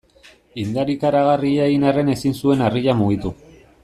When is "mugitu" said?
3.03-3.33